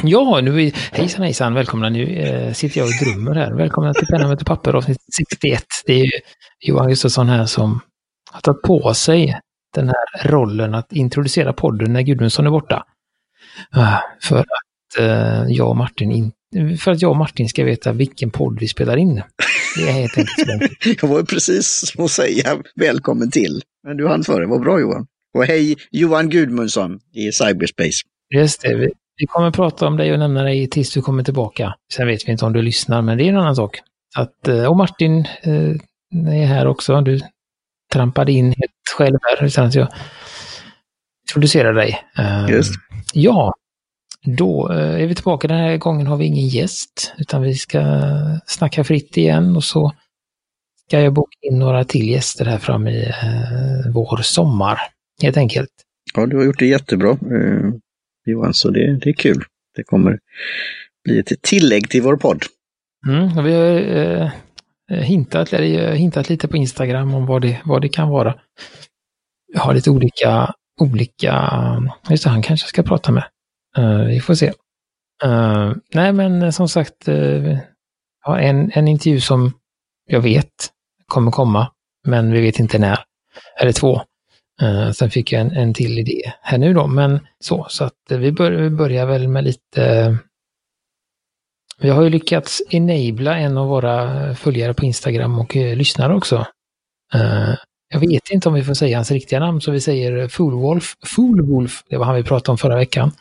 [0.04, 1.88] Ja, nu är, hejsan hejsan, välkomna.
[1.88, 3.52] Nu eh, sitter jag och drömmer här.
[3.52, 5.64] Välkomna till Penna med papper avsnitt 61.
[5.86, 6.10] Det är
[6.60, 7.80] Johan Gustafsson här som
[8.30, 9.38] har tagit på sig
[9.74, 12.84] den här rollen att introducera podden när Gudmundsson är borta.
[13.76, 16.32] Uh, för att uh, jag och Martin in,
[16.78, 19.22] för att jag och Martin ska veta vilken podd vi spelar in.
[19.76, 23.62] Det är helt enkelt jag var precis som att säga välkommen till.
[23.86, 25.06] Men du hann före, vad bra Johan.
[25.34, 28.02] Och hej Johan Gudmundsson i Cyberspace.
[28.34, 31.74] Just det, vi, kommer prata om dig och nämna dig tills du kommer tillbaka.
[31.92, 33.80] Sen vet vi inte om du lyssnar, men det är en annan sak.
[34.16, 37.00] Att, eh, och Martin eh, är här också.
[37.00, 37.20] Du
[37.92, 39.88] trampade in helt själv här utan att jag
[41.28, 42.02] introducerar dig.
[42.18, 42.74] Eh, Just.
[43.14, 43.54] Ja,
[44.24, 45.48] då är vi tillbaka.
[45.48, 47.82] Den här gången har vi ingen gäst, utan vi ska
[48.46, 49.92] snacka fritt igen och så
[50.86, 53.12] ska jag boka in några till gäster här fram i
[53.94, 54.78] vår sommar,
[55.22, 55.70] helt enkelt.
[56.14, 57.18] Ja, du har gjort det jättebra.
[58.30, 59.44] Johan, så det, det är kul.
[59.76, 60.18] Det kommer
[61.04, 62.42] bli ett tillägg till vår podd.
[63.08, 64.30] Mm, vi har eh,
[64.90, 68.34] eh hintat, eller, eh, hintat lite på Instagram om vad det, vad det kan vara.
[69.52, 71.52] Vi har lite olika, olika,
[72.10, 73.24] just det, han kanske ska prata med.
[73.78, 74.52] Uh, vi får se.
[75.24, 77.58] Uh, nej, men som sagt, uh,
[78.24, 79.52] ja, en, en intervju som
[80.06, 80.70] jag vet
[81.06, 81.72] kommer komma,
[82.06, 82.98] men vi vet inte när.
[83.60, 84.02] Eller två.
[84.62, 87.94] Uh, sen fick jag en, en till idé här nu då, men så, så att
[88.08, 90.18] vi, bör, vi börjar väl med lite...
[91.78, 96.46] Vi har ju lyckats enabla en av våra följare på Instagram och uh, lyssnare också.
[97.14, 97.54] Uh,
[97.92, 100.94] jag vet inte om vi får säga hans riktiga namn, så vi säger Foolwolf.
[101.06, 103.12] Foolwolf, det var han vi pratade om förra veckan.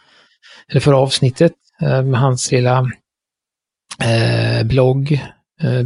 [0.68, 2.92] Eller förra avsnittet, med hans lilla
[4.64, 5.26] blogg,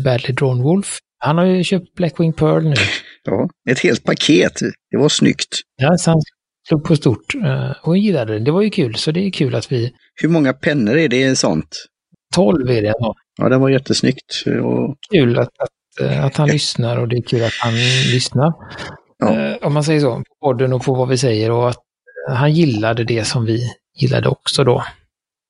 [0.03, 0.99] Badly Drawn Wolf.
[1.23, 2.75] Han har ju köpt Blackwing Pearl nu.
[3.25, 4.59] Ja, ett helt paket.
[4.91, 5.59] Det var snyggt.
[5.75, 6.21] Ja, så han
[6.67, 8.39] slog på stort eh, och gillade det.
[8.39, 9.93] Det var ju kul, så det är kul att vi...
[10.21, 11.85] Hur många pennor är det i sånt?
[12.35, 12.93] 12 är det.
[12.99, 14.43] Ja, ja det var jättesnyggt.
[14.63, 14.95] Och...
[15.11, 17.73] Kul att, att, eh, att han lyssnar och det är kul att han
[18.11, 18.53] lyssnar.
[19.17, 19.39] Ja.
[19.39, 21.81] Eh, om man säger så, på podden och på vad vi säger och att
[22.29, 23.61] han gillade det som vi
[23.99, 24.83] gillade också då.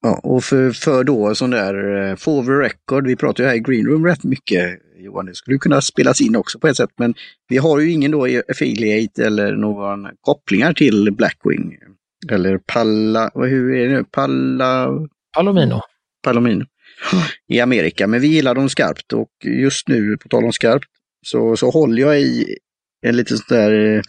[0.01, 3.59] Ja, och för, för då sån där for the record, vi pratar ju här i
[3.59, 5.25] Green Room rätt mycket Johan.
[5.25, 7.13] Det skulle kunna spelas in också på ett sätt, men
[7.47, 11.77] vi har ju ingen då affiliate eller någon kopplingar till Blackwing.
[12.31, 14.03] Eller Palla, hur är det nu?
[14.03, 14.89] Palla...
[15.35, 15.81] Palomino.
[16.23, 16.65] Palomino.
[17.47, 20.89] I Amerika, men vi gillar dem skarpt och just nu, på tal om skarpt,
[21.25, 22.57] så, så håller jag i
[23.05, 24.01] en liten sån där,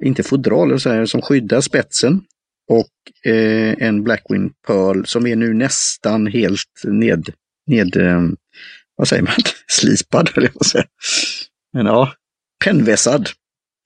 [0.00, 2.20] inte fodral, så här, som skyddar spetsen.
[2.70, 7.30] Och eh, en Blackwing Pearl som är nu nästan helt ned,
[7.66, 8.22] ned eh,
[8.98, 9.34] vad säger man,
[9.66, 10.84] slipad höll jag på att säga.
[11.72, 12.12] Men ja,
[12.64, 13.28] pennvässad.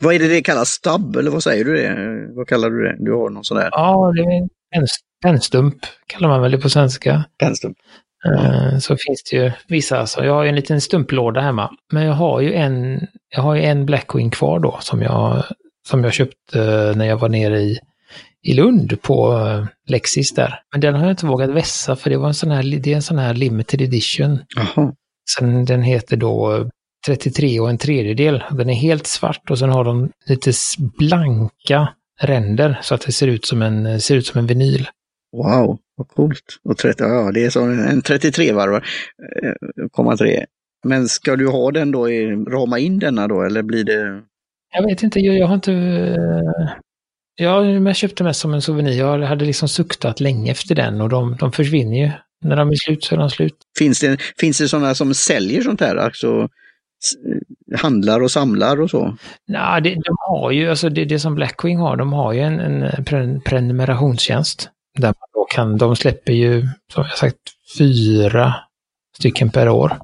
[0.03, 0.69] Vad är det det kallas?
[0.69, 2.29] Stubb eller vad säger du det?
[2.37, 2.97] Vad kallar du det?
[2.99, 3.69] Du har någon sån där?
[3.73, 4.87] Ja, det är en
[5.23, 7.25] pennstump kallar man väl det på svenska.
[7.39, 7.77] Pennstump.
[8.29, 11.71] Uh, så finns det ju vissa, alltså jag har ju en liten stumplåda hemma.
[11.93, 15.45] Men jag har ju en, jag har ju en Blackwing kvar då som jag,
[15.89, 16.59] som jag köpte
[16.97, 17.79] när jag var nere i,
[18.43, 20.61] i Lund på uh, Lexis där.
[20.73, 22.97] Men den har jag inte vågat vässa för det var en sån här, det är
[22.97, 24.39] en sån här limited edition.
[24.59, 24.95] Aha.
[25.31, 26.69] Sen den heter då
[27.07, 28.45] 33 och en tredjedel.
[28.51, 30.53] Den är helt svart och sen har de lite
[30.99, 31.89] blanka
[32.21, 34.89] ränder så att det ser ut som en, ser ut som en vinyl.
[35.37, 36.45] Wow, vad coolt.
[36.65, 38.85] Och 30, ja, det är som en 33 varvar,
[40.17, 40.47] 3.
[40.85, 42.07] Men ska du ha den då,
[42.51, 44.23] rama in denna då eller blir det?
[44.75, 45.73] Jag vet inte, jag, jag har inte...
[47.35, 48.99] Ja, jag köpte mest som en souvenir.
[48.99, 52.11] Jag hade liksom suktat länge efter den och de, de försvinner ju
[52.43, 53.55] när de är slut så är de slut.
[53.79, 56.49] Finns det, finns det sådana som säljer sånt här, alltså
[57.77, 59.17] handlar och samlar och så?
[59.47, 62.61] Nej, det, de har ju, alltså det, det som Blackwing har, de har ju en,
[62.61, 64.71] en prenumerationstjänst.
[64.99, 67.39] Där man då kan, de släpper ju, som jag sagt,
[67.79, 68.55] fyra
[69.19, 69.99] stycken per år.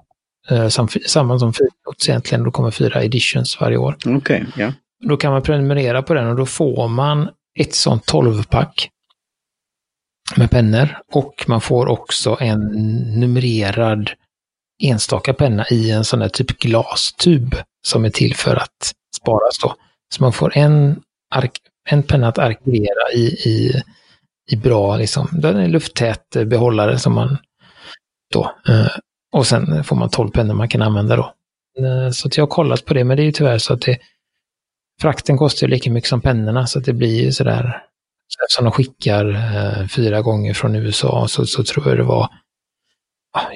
[0.50, 0.69] Eh,
[1.06, 3.96] samma som Frinots egentligen, då kommer fyra editions varje år.
[3.99, 4.73] Okej, okay, ja.
[5.08, 8.91] Då kan man prenumerera på den och då får man ett sånt 12-pack
[10.36, 12.60] med pennor och man får också en
[13.20, 14.10] numrerad
[14.82, 17.54] enstaka penna i en sån här typ glastub
[17.86, 19.75] som är till för att sparas då.
[20.14, 21.02] Så man får en,
[21.90, 23.82] en penna att arkivera i, i,
[24.50, 27.38] i bra, liksom, den är lufttät behållare som man
[28.32, 28.86] då, eh,
[29.32, 31.34] och sen får man 12 pennor man kan använda då.
[31.78, 33.98] Eh, så jag har kollat på det, men det är ju tyvärr så att det,
[35.00, 37.82] frakten kostar lika mycket som pennorna, så att det blir ju sådär
[38.44, 42.28] Eftersom de skickar eh, fyra gånger från USA så, så tror jag det var,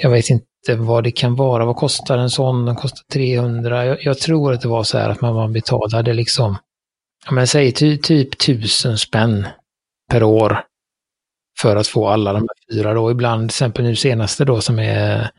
[0.02, 2.64] jag vet inte vad det kan vara, vad kostar en sån?
[2.64, 3.86] Den kostar 300.
[3.86, 6.56] Jag, jag tror att det var så här att man, man betalade liksom,
[7.30, 9.46] men säg ty, typ tusen spänn
[10.10, 10.64] per år
[11.60, 13.10] för att få alla de här fyra då.
[13.10, 15.30] Ibland, till exempel nu senaste då som är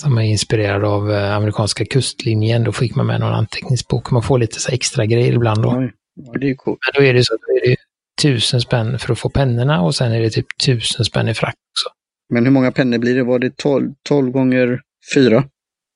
[0.00, 2.64] som är inspirerad av eh, amerikanska kustlinjen.
[2.64, 4.10] Då fick man med någon anteckningsbok.
[4.10, 5.90] Man får lite så extra grejer ibland då.
[6.14, 6.78] Ja, det är coolt.
[6.86, 7.76] Men då är det så att då är det
[8.22, 11.54] tusen spänn för att få pennorna och sen är det typ tusen spänn i frack
[11.54, 11.94] också.
[12.34, 13.22] Men hur många pennor blir det?
[13.22, 14.80] Var det 12, 12 gånger
[15.14, 15.44] 4?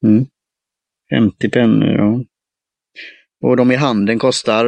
[0.06, 0.26] Mm.
[1.14, 2.24] 50 pennor, ja.
[3.42, 4.66] Och de i handen kostar,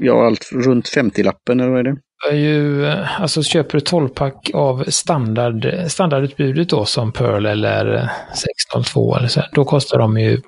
[0.00, 1.96] ja, allt runt 50-lappen eller vad är det?
[2.30, 9.16] är ju, eh, alltså köper du 12-pack av standard, standardutbudet då som Pearl eller 602
[9.16, 10.40] eller så, då kostar de ju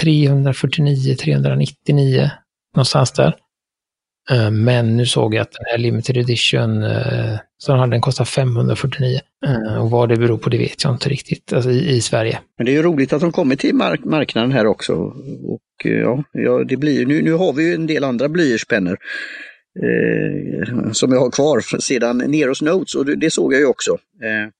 [0.00, 2.30] 349, 399
[2.76, 3.36] någonstans där.
[4.30, 8.28] Eh, men nu såg jag att den här limited edition, eh, som hade den kostat
[8.28, 9.20] 549.
[9.46, 12.40] Eh, och vad det beror på det vet jag inte riktigt, alltså i, i Sverige.
[12.58, 14.92] Men det är ju roligt att de kommer till mark marknaden här också.
[15.44, 18.98] Och ja, ja det blir nu, nu har vi ju en del andra blyertspennor
[19.82, 23.92] eh, som jag har kvar sedan Neros Notes och det, det såg jag ju också.
[24.22, 24.50] Eh,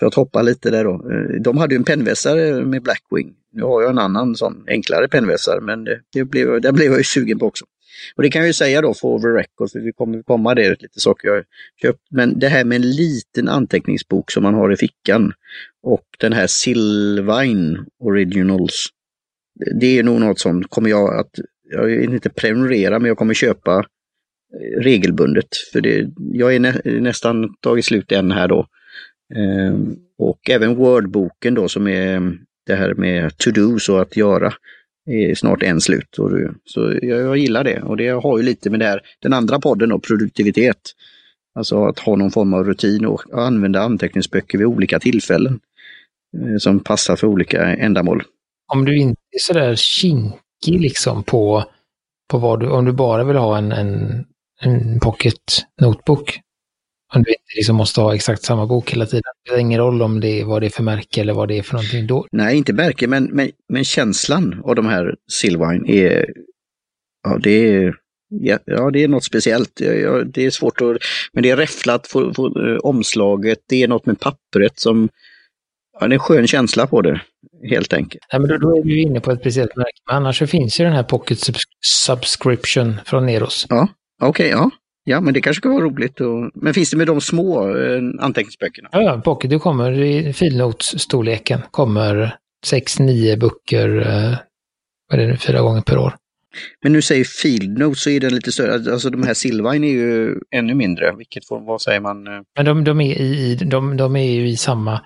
[0.00, 0.92] för att hoppa lite där då.
[0.92, 3.32] Eh, de hade ju en pennvässare med Blackwing.
[3.52, 6.98] Nu har jag en annan sån enklare pennvässare men det, det blev, den blev jag
[6.98, 7.64] ju sugen på också.
[8.14, 10.82] Och det kan jag ju säga då för over record, för vi kommer komma det
[10.82, 11.44] lite saker jag
[11.82, 12.00] köpt.
[12.10, 15.32] Men det här med en liten anteckningsbok som man har i fickan
[15.82, 18.86] och den här Silvine Originals.
[19.80, 21.30] Det är nog något som kommer jag att,
[21.70, 25.48] jag vill inte prenumerera men jag kommer köpa eh, regelbundet.
[25.72, 28.66] För det, jag är nä, nästan tagit slut en här då.
[29.34, 34.52] Ehm, och även Word-boken då som är mm, det här med to-dos och att göra
[35.06, 36.18] är snart en slut.
[36.18, 36.30] Och,
[36.64, 39.60] så jag, jag, gillar det och det har ju lite med det här, den andra
[39.60, 40.80] podden och produktivitet.
[41.54, 45.60] Alltså att ha någon form av rutin och använda anteckningsböcker vid olika tillfällen
[46.36, 48.22] eh, som passar för olika ändamål.
[48.72, 51.64] Om du inte är sådär kinkig liksom på,
[52.30, 54.24] på vad du, om du bara vill ha en, en
[54.60, 56.40] en pocket notebook.
[57.14, 59.22] Om du inte liksom måste ha exakt samma bok hela tiden.
[59.22, 61.58] Det spelar ingen roll om det är vad det är för märke eller vad det
[61.58, 62.26] är för någonting då.
[62.32, 66.26] Nej, inte märke, men, men, men känslan av de här Silvine är,
[67.22, 67.94] ja det är,
[68.64, 69.80] ja, det är något speciellt.
[69.80, 70.96] Ja, det är svårt att,
[71.32, 75.08] men det är räfflat, för, för, eh, omslaget, det är något med pappret som,
[76.00, 77.20] ja, det är en skön känsla på det
[77.70, 78.24] helt enkelt.
[78.32, 80.00] Nej, men då, då är vi inne på ett speciellt märke.
[80.06, 81.38] Men annars så finns ju den här Pocket
[81.80, 83.66] Subscription från Neros.
[83.68, 83.88] Ja.
[84.22, 84.70] Okej, okay, ja.
[85.10, 86.20] Ja, men det kanske kan vara roligt.
[86.20, 86.50] Och...
[86.54, 88.88] Men finns det med de små eh, anteckningsböckerna?
[88.92, 91.60] Ja, Pocket, du kommer i filnotsstorleken.
[91.70, 92.36] Kommer
[92.66, 94.38] 6-9 böcker, eh,
[95.10, 96.14] vad är det, fyra gånger per år.
[96.82, 99.92] Men nu säger Field Notes så är den lite större, alltså de här Silvine är
[99.92, 101.14] ju ännu mindre.
[101.16, 102.26] Vilket form, vad säger man?
[102.26, 102.40] Eh?
[102.56, 105.00] Men de, de, är i, de, de är ju i samma,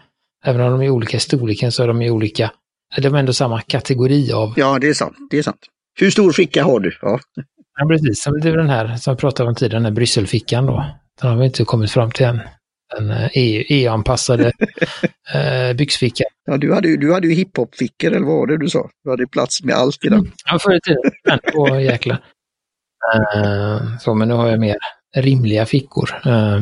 [0.45, 2.51] även om de är olika i storleken så är de i olika,
[2.99, 4.53] de är ändå samma kategori av.
[4.56, 5.17] Ja, det är sant.
[5.31, 5.61] Det är sant.
[6.01, 6.93] Hur stor ficka har du?
[7.03, 7.21] Ja.
[7.81, 8.25] Ja, precis.
[8.43, 10.87] Det är den här som jag pratade om tidigare, den här Brysselfickan då.
[11.21, 12.41] Den har vi inte kommit fram till än.
[12.97, 14.53] Den EU-anpassade
[15.35, 16.26] eh, e eh, byxfickan.
[16.44, 18.91] Ja, du hade ju, du hade ju hiphop-fickor, eller vad var det du sa?
[19.05, 20.19] Du hade plats med allt i den.
[20.19, 20.32] Mm.
[20.50, 21.41] Ja, förr i tiden.
[21.55, 22.25] Åh, jäklar.
[23.17, 24.77] Uh, så, men nu har jag mer
[25.17, 26.11] rimliga fickor.
[26.27, 26.61] Uh,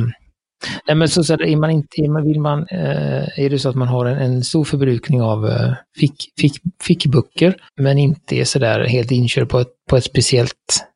[0.87, 3.89] nej, men så, så är man inte, vill man, uh, är det så att man
[3.89, 5.51] har en, en stor förbrukning av
[5.99, 10.92] fick, fick, fickböcker, men inte är sådär helt inkörd på ett, på ett speciellt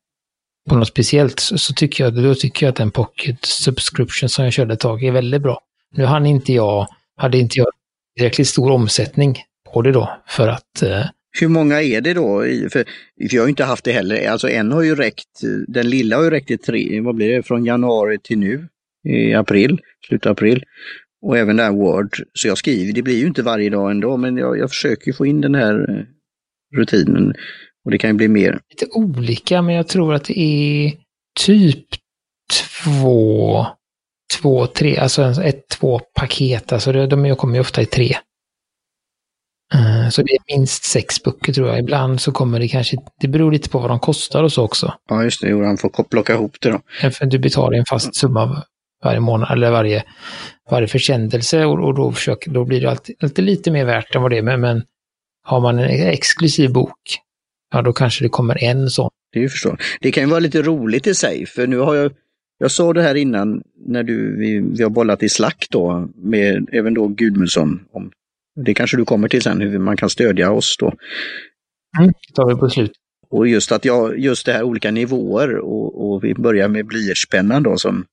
[0.67, 4.53] på något speciellt så tycker jag, då tycker jag att den pocket subscription som jag
[4.53, 5.61] körde ett tag är väldigt bra.
[5.95, 7.67] Nu hann inte jag, hade inte jag
[8.17, 9.37] tillräckligt stor omsättning
[9.73, 11.05] på det då för att eh...
[11.39, 12.41] hur många är det då?
[12.41, 12.69] För,
[13.29, 14.29] för jag har inte haft det heller.
[14.29, 17.43] Alltså en har ju räckt, den lilla har ju räckt i tre, vad blir det,
[17.43, 18.67] från januari till nu
[19.07, 20.63] i april, slutet av april.
[21.21, 22.15] Och även där Word.
[22.33, 25.25] Så jag skriver, det blir ju inte varje dag ändå, men jag, jag försöker få
[25.25, 26.05] in den här eh,
[26.77, 27.33] rutinen.
[27.87, 28.59] Och det kan ju bli mer.
[28.69, 30.93] Lite olika, men jag tror att det är
[31.39, 31.85] typ
[32.83, 33.65] två,
[34.41, 36.71] två, tre, alltså ett, två paket.
[36.71, 38.15] Alltså de kommer ju ofta i tre.
[39.73, 41.79] Eh, så det är minst sex böcker tror jag.
[41.79, 44.93] Ibland så kommer det kanske, det beror lite på vad de kostar och så också.
[45.09, 45.65] Ja, just det.
[45.65, 46.81] Han får plocka ihop det då.
[47.25, 48.63] Du betalar en fast summa
[49.03, 50.03] varje månad, eller varje,
[50.71, 54.21] varje försändelse och, och då, försöker, då blir det alltid, alltid lite mer värt än
[54.21, 54.41] vad det är.
[54.41, 54.83] Men, men
[55.43, 57.26] har man en exklusiv bok
[57.71, 59.09] ja då kanske det kommer en sån.
[59.31, 59.81] Det, är förstår.
[60.01, 62.11] det kan ju vara lite roligt i sig, för nu har jag
[62.59, 66.69] jag sa det här innan när du, vi, vi har bollat i Slack då med
[66.71, 67.79] även då Gudmundsson.
[67.91, 68.11] Om,
[68.65, 70.85] det kanske du kommer till sen, hur man kan stödja oss då.
[71.99, 72.91] Mm, det tar vi på slut.
[73.29, 77.63] Och just att jag, just det här olika nivåer och, och vi börjar med blyertspennan
[77.63, 78.05] då som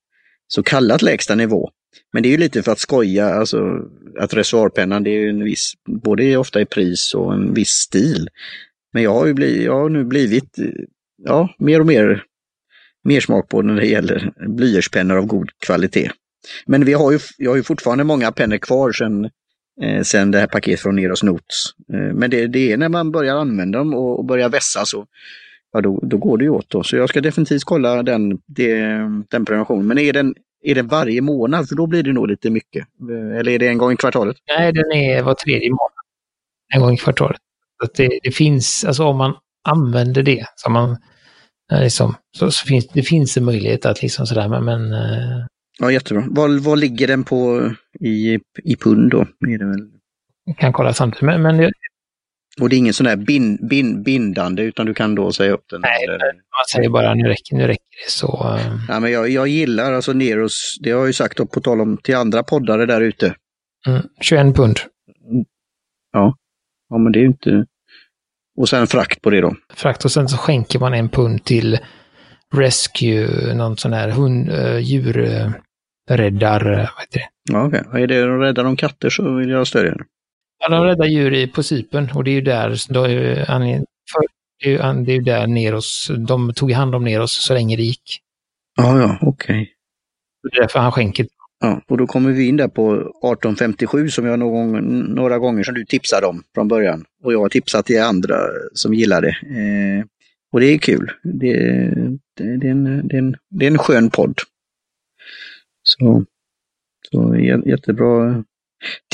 [0.49, 1.70] så kallat lägsta nivå.
[2.12, 3.58] Men det är ju lite för att skoja, alltså
[4.20, 8.28] att reservoarpennan det är ju en viss, både ofta i pris och en viss stil.
[8.95, 10.57] Men jag har ju blivit, jag har nu blivit,
[11.25, 12.25] ja, mer och mer
[13.05, 16.11] mer smak på när det gäller blyertspennor av god kvalitet.
[16.67, 19.31] Men vi har ju, jag har ju fortfarande många pennor kvar sedan
[19.83, 21.65] eh, sen det här paketet från Neros Notes.
[21.93, 25.07] Eh, men det, det, är när man börjar använda dem och, och börjar vässa så
[25.73, 26.71] ja, då, då går det ju åt.
[26.71, 26.83] Då.
[26.83, 28.81] Så jag ska definitivt kolla den, det,
[29.31, 29.87] den prenumerationen.
[29.87, 31.69] Men är den, är den varje månad?
[31.69, 32.87] För då blir det nog lite mycket.
[33.11, 34.37] Eh, eller är det en gång i kvartalet?
[34.59, 36.05] Nej, den är var tredje månad.
[36.75, 37.41] En gång i kvartalet.
[37.87, 39.35] Så det, det, finns, alltså om man
[39.69, 40.97] använder det, så, man,
[41.81, 45.47] liksom, så, så finns det finns en möjlighet att liksom sådär, men, men eh,
[45.79, 46.25] Ja, jättebra.
[46.31, 49.21] Vad, vad ligger den på i, i pund då?
[49.21, 49.91] Är det väl?
[50.45, 51.23] Jag kan kolla samtidigt.
[51.23, 51.73] Men, men det...
[52.61, 55.64] Och det är ingen sån där bin, bin, bindande utan du kan då säga upp
[55.71, 55.81] den?
[55.81, 56.19] Nej, eller...
[56.19, 58.57] man säger bara nu räcker, nu räcker det så.
[58.59, 58.79] Eh.
[58.88, 61.81] Ja, men jag, jag gillar alltså Neros, det har jag ju sagt då, på tal
[61.81, 63.35] om till andra poddare där ute.
[63.87, 64.81] Mm, 21 pund.
[66.12, 66.37] Ja.
[66.88, 67.67] ja, men det är ju inte...
[68.56, 69.54] Och sen frakt på det då?
[69.75, 71.78] Frakt och sen så skänker man en pund till
[72.54, 77.28] Rescue, någon sån här hund, uh, djurräddar, uh, vad heter det?
[77.52, 77.80] Ja, okej.
[77.80, 78.02] Okay.
[78.02, 80.04] Är det de räddar de katter så vill jag stödja det.
[80.58, 83.44] Ja, de räddar djur i, på Cypern och det är ju där, då är,
[84.12, 84.26] för,
[84.61, 87.76] det är ju, det är ju där Neros, de tog hand om Neros så länge
[87.76, 88.20] det gick.
[88.76, 89.28] Ja, ja, okej.
[89.28, 89.66] Okay.
[90.42, 91.26] Det är därför han skänker.
[91.64, 95.75] Ja, och då kommer vi in där på 1857 som jag någon, några gånger som
[95.75, 97.04] du tipsade om från början.
[97.23, 98.37] Och jag har tipsat till andra
[98.73, 99.28] som gillar det.
[99.28, 100.04] Eh,
[100.52, 101.11] och det är kul.
[101.23, 101.54] Det,
[102.37, 104.38] det, det, är en, det, är en, det är en skön podd.
[105.83, 106.25] Så,
[107.11, 108.44] så jättebra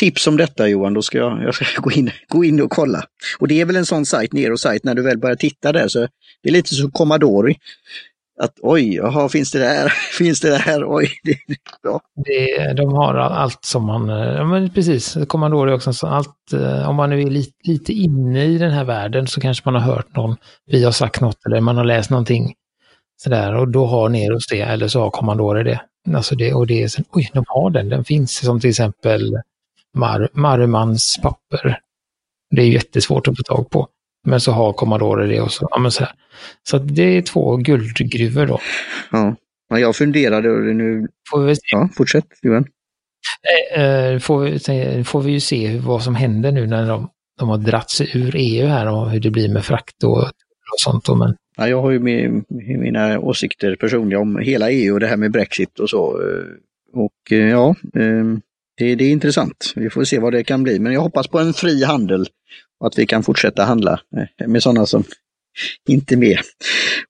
[0.01, 3.05] tips om detta Johan, då ska jag, jag ska gå, in, gå in och kolla.
[3.39, 5.99] Och det är väl en sån sajt, Nero-sajt, när du väl börjar titta där så
[6.43, 7.55] det är lite som Commodore.
[8.43, 9.89] Att oj, jaha, finns det där?
[10.19, 10.85] Finns det där?
[10.87, 11.37] Oj, det,
[11.83, 12.01] ja.
[12.25, 16.97] det, De har allt som man, ja men precis, Commodore också, så allt, eh, om
[16.97, 20.17] man nu är lite, lite inne i den här världen så kanske man har hört
[20.17, 22.55] någon, vi har sagt något eller man har läst någonting
[23.23, 25.81] sådär och då har Neros det eller så har Commodore det.
[26.15, 29.37] Alltså det och det är sen, oj, de har den, den finns som till exempel
[29.95, 31.79] Mar Marumans papper.
[32.51, 33.89] Det är jättesvårt att få tag på.
[34.27, 35.69] Men så har Commodore det och så.
[35.71, 36.07] Ja, så,
[36.63, 38.61] så det är två guldgruvor då.
[39.11, 39.37] Ja,
[39.69, 41.09] jag funderade och nu...
[41.31, 41.63] Får vi se.
[41.71, 42.67] Ja, fortsätt Johan.
[43.77, 47.49] Eh, eh, får, vi, får vi ju se vad som händer nu när de, de
[47.49, 51.05] har dratt sig ur EU här och hur det blir med frakt och, och sånt.
[51.05, 51.35] Då, men...
[51.57, 52.45] ja, jag har ju med,
[52.79, 56.21] mina åsikter personliga om hela EU och det här med Brexit och så.
[56.93, 57.75] Och ja,
[58.77, 59.73] det, det, är intressant.
[59.77, 60.79] Vi får se vad det kan bli.
[60.79, 62.27] Men jag hoppas på en fri handel
[62.81, 65.05] och att vi kan fortsätta handla eh, med sådana som
[65.89, 66.39] inte är med.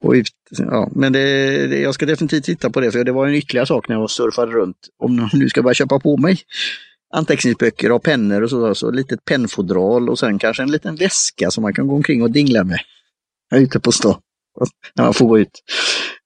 [0.00, 3.26] Och ut, ja, men det, det, jag ska definitivt titta på det, för det var
[3.26, 4.76] en ytterligare sak när jag surfade runt.
[4.98, 6.38] Om någon nu ska börja köpa på mig
[7.14, 11.62] anteckningsböcker och pennor och så, så litet pennfodral och sen kanske en liten väska som
[11.62, 12.80] man kan gå omkring och dingla med.
[13.54, 14.20] Ute på stan.
[14.94, 15.62] När man får gå ut.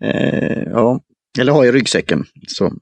[0.04, 1.00] Eh, ja,
[1.38, 2.24] eller ha i ryggsäcken.
[2.48, 2.72] Så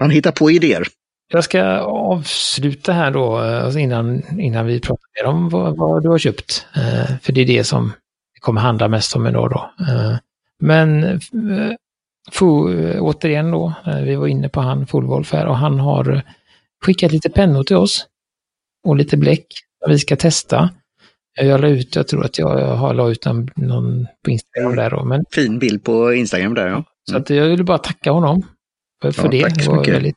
[0.00, 0.86] man hittar på idéer.
[1.34, 6.08] Jag ska avsluta här då alltså innan, innan vi pratar mer om vad, vad du
[6.08, 6.66] har köpt.
[6.76, 7.92] Eh, för det är det som
[8.34, 9.84] det kommer handla mest om idag då.
[9.84, 10.16] Eh,
[10.60, 11.72] men eh,
[13.00, 13.74] återigen då,
[14.04, 16.22] vi var inne på han Fullwolf här och han har
[16.84, 18.06] skickat lite pennor till oss.
[18.86, 19.46] Och lite bläck.
[19.88, 20.70] Vi ska testa.
[21.40, 25.04] Jag la ut, jag tror att jag har la ut någon på Instagram där då.
[25.04, 25.24] Men...
[25.30, 26.84] Fin bild på Instagram där ja.
[27.10, 28.42] Så att jag ville bara tacka honom
[29.02, 29.42] för ja, det.
[29.42, 29.94] Tack så mycket.
[29.94, 30.16] Väldigt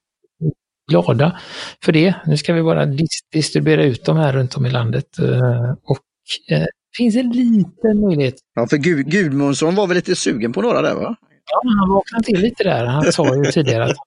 [0.87, 1.39] glada
[1.83, 2.15] för det.
[2.25, 2.85] Nu ska vi bara
[3.31, 5.19] distribuera ut dem här runt om i landet.
[5.19, 5.99] Eh, och
[6.47, 6.65] det eh,
[6.97, 8.35] finns en liten möjlighet.
[8.55, 11.15] Ja, för Gud, Gudmundsson var väl lite sugen på några där va?
[11.51, 12.85] Ja, han vaknade till lite där.
[12.85, 13.97] Han sa ju tidigare att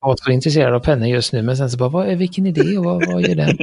[0.00, 2.78] han var så intresserad av pennor just nu, men sen så bara, vad, vilken idé
[2.78, 3.56] och vad, vad gör den?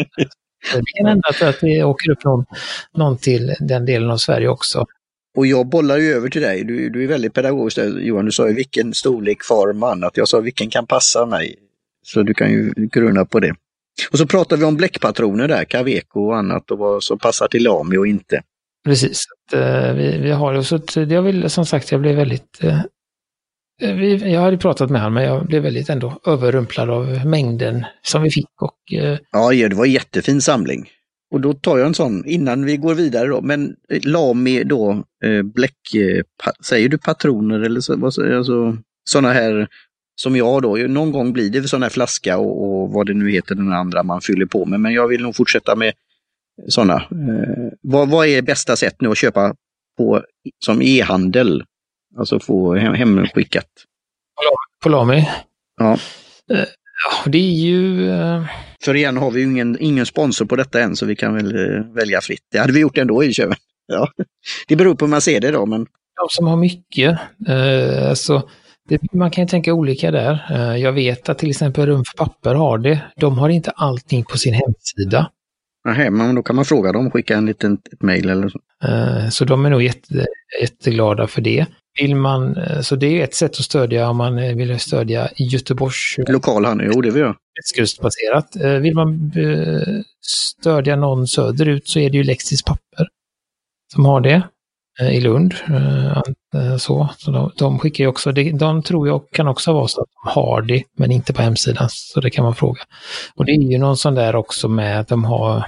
[0.74, 2.46] Det kan hända att det åker upp någon,
[2.94, 4.86] någon till den delen av Sverige också.
[5.38, 6.64] Och jag bollar ju över till dig.
[6.64, 8.26] Du, du är väldigt pedagogisk där, Johan.
[8.26, 10.18] Du sa ju vilken storlek, form och annat.
[10.18, 11.56] Jag sa vilken kan passa mig.
[12.06, 13.56] Så du kan ju grunna på det.
[14.12, 17.64] Och så pratar vi om bläckpatroner där, Caveco och annat och vad som passar till
[17.64, 18.42] Lami och inte.
[18.86, 20.64] Precis, uh, vi, vi har det.
[20.64, 22.60] Så jag vill, som sagt, jag blev väldigt...
[22.64, 22.82] Uh,
[23.82, 28.24] vi, jag hade pratat med honom, men jag blev väldigt ändå överrumplad av mängden som
[28.24, 28.62] vi fick.
[28.62, 30.90] Och, uh, ja, det var en jättefin samling.
[31.32, 33.42] Och då tar jag en sån innan vi går vidare då.
[33.42, 35.04] Men Lami då,
[35.44, 35.78] bläck,
[36.66, 38.78] säger du patroner eller så, alltså,
[39.10, 39.68] sådana här
[40.22, 43.32] som jag då, någon gång blir det sån här flaska och, och, vad det nu
[43.32, 44.80] heter den andra man fyller på med.
[44.80, 45.94] Men jag vill nog fortsätta med
[46.68, 46.96] sådana.
[46.96, 49.56] Eh, vad, vad är bästa sätt nu att köpa
[49.98, 50.24] på
[50.66, 51.64] som e-handel?
[52.18, 53.68] Alltså få hem, hemskickat.
[54.84, 55.30] På Lami?
[55.78, 55.92] Ja.
[56.52, 56.68] Eh,
[57.26, 58.10] det är ju...
[58.10, 58.44] Eh...
[58.84, 61.56] För igen har vi ju ingen, ingen sponsor på detta än så vi kan väl
[61.56, 62.44] eh, välja fritt.
[62.52, 63.58] Det hade vi gjort ändå i köpen.
[63.92, 64.12] Ja.
[64.68, 65.66] Det beror på hur man ser det då.
[65.66, 65.86] Men...
[66.16, 67.20] de som har mycket.
[67.48, 68.50] Eh, alltså,
[68.90, 70.46] det, man kan ju tänka olika där.
[70.52, 73.02] Eh, jag vet att till exempel Rum för papper har det.
[73.16, 75.32] De har inte allting på sin hemsida.
[75.86, 78.60] Nej, men då kan man fråga dem, skicka en liten ett mejl eller så.
[78.84, 80.26] Eh, så de är nog jätte,
[80.62, 81.66] jätteglada för det.
[82.02, 86.16] Vill man, eh, så det är ett sätt att stödja om man vill stödja Göteborgs...
[86.28, 87.36] Lokal handel, jo det vill jag.
[87.56, 88.82] Västkustbaserat.
[88.82, 89.32] Vill man
[90.22, 93.08] stödja någon söderut så är det ju Lexis papper
[93.94, 94.44] som har det
[95.02, 95.56] i Lund.
[95.70, 96.18] Eh,
[96.56, 99.88] eh, Så, så de, de skickar ju också, det, de tror jag kan också vara
[99.88, 101.88] så att de har det, men inte på hemsidan.
[101.90, 102.82] Så det kan man fråga.
[103.36, 105.64] Och det är ju någon sån där också med att de har,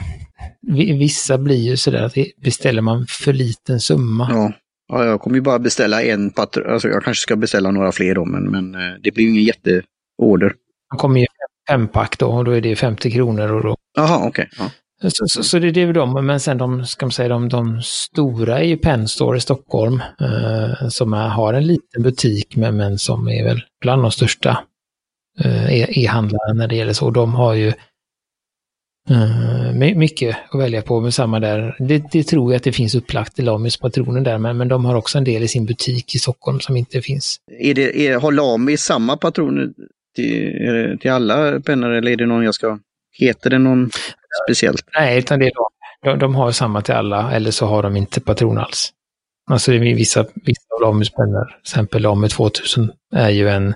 [0.62, 4.28] vi- vissa blir ju sådär att beställer man för liten summa.
[4.32, 4.52] Ja.
[4.88, 8.16] ja, jag kommer ju bara beställa en patron, alltså jag kanske ska beställa några fler
[8.16, 10.54] då, men, men eh, det blir ju ingen jätteorder.
[10.92, 11.26] Man kommer ju
[11.70, 14.50] fempack då och då är det 50 kronor och då Jaha, okej.
[14.60, 14.72] Ja.
[15.04, 17.82] Så, så, så det är det de, men sen de, ska man säga, de, de
[17.82, 22.78] stora är ju Penn Store i Stockholm, eh, som är, har en liten butik, men,
[22.78, 24.64] men som är väl bland de största
[25.40, 26.22] eh, e-
[26.54, 27.10] när det gäller så.
[27.10, 27.68] De har ju
[29.10, 31.76] eh, my- mycket att välja på, med samma där.
[31.80, 34.86] Det, det tror jag att det finns upplagt i Lamis patroner där, men, men de
[34.86, 37.38] har också en del i sin butik i Stockholm som inte finns.
[37.60, 39.70] Är det, är, har Lami samma patroner
[40.16, 42.80] till, till alla pennor eller är det någon jag ska...
[43.20, 43.90] Heter det någon
[44.48, 44.84] speciellt?
[45.00, 45.70] Nej, utan det är de,
[46.12, 48.94] de, de har samma till alla, eller så har de inte patron alls.
[49.52, 53.74] Alltså det är vissa, vissa av Lamus pennor, till exempel Lamy 2000, är ju en,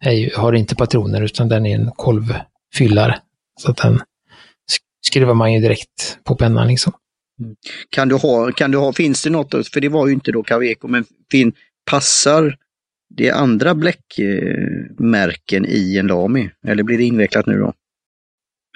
[0.00, 3.18] är ju, har inte patroner utan den är en kolvfyllare.
[3.60, 4.02] Så att den sk-
[5.06, 6.92] skruvar man ju direkt på pennan liksom.
[7.90, 10.42] Kan du ha, kan du ha, finns det något, för det var ju inte då
[10.42, 11.52] Caveco, men fin,
[11.90, 12.56] passar
[13.16, 16.50] det andra bläckmärken i en Lami?
[16.66, 17.72] Eller blir det invecklat nu då?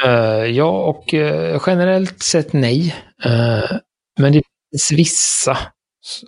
[0.05, 2.95] Eh, ja, och eh, generellt sett nej.
[3.25, 3.71] Eh,
[4.21, 5.59] men det finns vissa.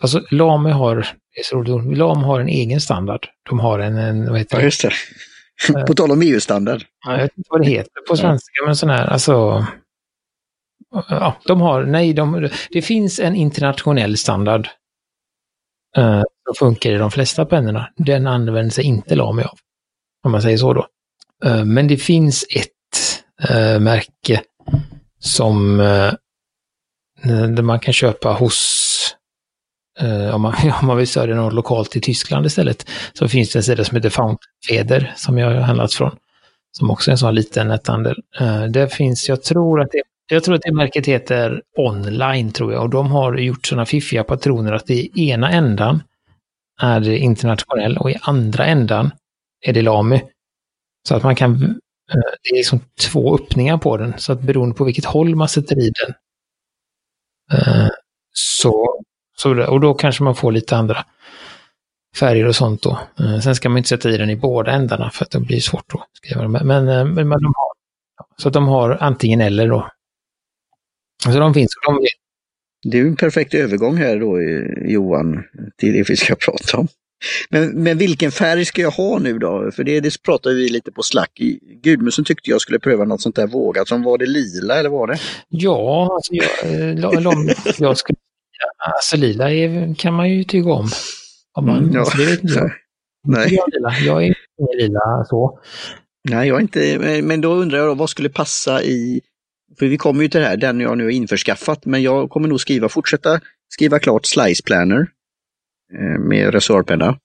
[0.01, 3.27] Alltså Lamy har, det är så roligt, Lamy har en egen standard.
[3.49, 4.65] De har en, en vad heter det?
[4.65, 4.93] just det.
[5.87, 6.83] På tal om EU-standard.
[7.07, 9.67] Ja, jag vet inte vad det heter på svenska, men sån här, alltså...
[11.09, 14.69] Ja, de har, nej, de, det finns en internationell standard.
[15.99, 17.89] Uh, som funkar i de flesta pennorna.
[17.97, 19.59] Den använder sig inte Lamy av.
[20.25, 20.87] Om man säger så då.
[21.45, 22.69] Eh, men det finns ett
[23.49, 24.43] eh, märke
[25.19, 26.13] som eh,
[27.25, 29.17] där man kan köpa hos
[30.01, 33.59] eh, om, man, om man vill stödja något lokalt i Tyskland istället, så finns det
[33.59, 36.17] en sida som heter Fountfeder som jag har handlat från.
[36.73, 38.17] Som också är en sån liten näthandel.
[38.41, 42.53] Eh, uh, det finns, jag tror att det jag tror att det märket heter Online,
[42.53, 42.83] tror jag.
[42.83, 46.03] Och de har gjort sådana fiffiga patroner att i ena ändan
[46.81, 49.11] är det internationell och i andra ändan
[49.67, 50.21] är det Lamy.
[51.09, 54.75] Så att man kan, Eh, det är liksom två öppningar på den, så att beroende
[54.75, 56.15] på vilket håll man sätter i den.
[57.59, 57.89] Eh,
[58.33, 59.03] så,
[59.37, 61.05] så och då kanske man får lite andra
[62.17, 62.99] färger och sånt då.
[63.21, 65.61] Eh, sen ska man inte sätta i den i båda ändarna för att det blir
[65.61, 66.49] svårt att skriva.
[66.49, 67.73] Men, men, men de har,
[68.37, 69.91] så att de har antingen eller då.
[71.25, 72.07] Så de finns och de.
[72.83, 74.41] Det är ju en perfekt övergång här då
[74.91, 75.45] Johan,
[75.77, 76.89] till det vi ska prata om.
[77.51, 79.71] Men, men vilken färg ska jag ha nu då?
[79.73, 81.31] För det, det pratade vi lite på Slack.
[81.83, 83.89] Gudmundsen tyckte jag skulle pröva något sånt där vågat.
[83.89, 85.19] Som var det lila eller var det?
[85.49, 88.17] Ja, alltså jag, eh, la- la- jag skulle
[88.97, 90.89] Alltså lila är, kan man ju tycka om.
[91.59, 92.05] om man, Mm, ja.
[92.05, 92.71] så det vet inte jag.
[93.29, 93.55] Nej.
[93.55, 93.95] Jag, är lila.
[94.13, 95.59] jag är ingen lila så.
[96.31, 99.21] Nej, jag är inte, men- då undrar jag då, vad skulle passa i,
[99.79, 102.49] för vi kommer ju till det här, den jag nu har införskaffat, men jag kommer
[102.49, 103.41] nog skriva, fortsätta
[103.75, 105.07] skriva klart Slice Planner
[106.19, 107.19] med resörpenna.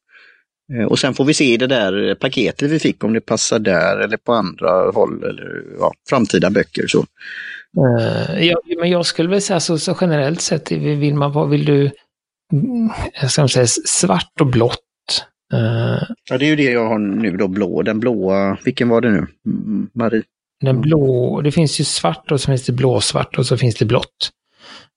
[0.74, 3.60] Eh, Och sen får vi se i det där paketet vi fick om det passar
[3.60, 6.88] där eller på andra håll eller ja, framtida böcker.
[6.88, 7.06] Så.
[8.00, 11.66] Eh, ja, men jag skulle väl säga så, så generellt sett, vill man, vad vill
[11.66, 11.92] du,
[12.54, 12.90] mm,
[13.22, 14.80] jag ska säga svart och blått.
[15.54, 19.02] Eh, Ja, det är ju det jag har nu då, blå, den blåa, vilken var
[19.02, 19.28] det nu?
[19.94, 20.24] Marie?
[20.62, 23.86] Den blå, det finns ju svart och så finns det blåsvart och så finns det
[23.86, 24.30] blått.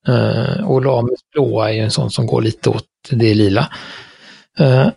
[0.09, 3.71] Uh, och Lames blåa är ju en sån som går lite åt det lila.
[4.59, 4.89] Eh,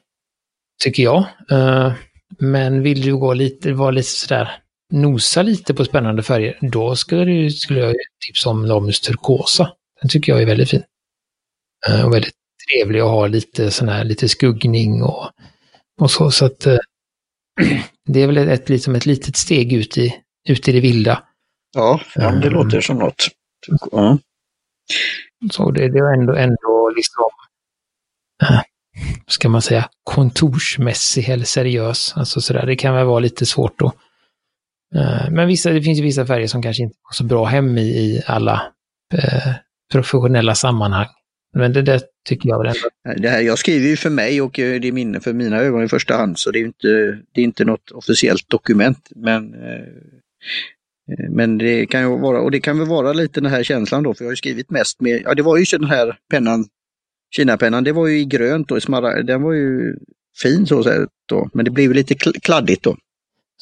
[0.85, 1.25] tycker jag.
[1.51, 1.93] Eh,
[2.39, 4.51] men vill du gå lite, vara lite sådär,
[4.93, 7.95] nosa lite på spännande färger, då skulle, du, skulle jag
[8.27, 9.73] tipsa om Lamus turkosa.
[10.01, 10.83] Den tycker jag är väldigt fin.
[11.89, 12.35] Eh, och väldigt
[12.71, 15.31] trevlig att ha lite sån här, lite skuggning och,
[16.01, 16.31] och så.
[16.31, 16.79] Så att eh,
[18.09, 20.15] det är väl ett, liksom ett litet steg ut i,
[20.49, 21.23] ut i det vilda.
[21.75, 22.53] Ja, det Mm.
[22.53, 23.29] låter som något.
[23.93, 24.19] Ja.
[25.53, 27.31] Så det, det var ändå, ändå liksom,
[28.43, 28.61] eh,
[29.27, 32.13] ska man säga, kontorsmässig eller seriös.
[32.17, 33.93] Alltså sådär, det kan väl vara lite svårt då.
[34.95, 37.79] Eh, men vissa, det finns ju vissa färger som kanske inte går så bra hem
[37.79, 38.73] i, i alla
[39.15, 39.53] eh,
[39.93, 41.09] professionella sammanhang.
[41.57, 43.21] Men det där tycker jag väl ändå.
[43.23, 45.85] Det här, jag skriver ju för mig och eh, det är min, för mina ögon
[45.85, 46.89] i första hand, så det är inte,
[47.33, 49.09] det är inte något officiellt dokument.
[49.17, 49.55] Men,
[51.11, 54.03] Eh, men det kan ju vara, och det kan väl vara lite den här känslan
[54.03, 56.65] då, för jag har ju skrivit mest med, ja det var ju den här pennan,
[57.37, 59.97] Kina-pennan, det var ju i grönt och i smaragd, den var ju
[60.43, 62.97] fin så sett då, men det blev lite kladdigt då.